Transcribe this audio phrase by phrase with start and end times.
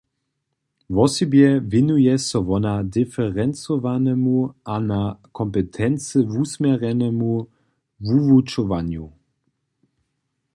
[0.95, 5.01] Wosebje wěnuje so wona diferencowanemu a na
[5.37, 7.31] kompetency wusměrjenemu
[8.05, 9.05] wuwučowanju.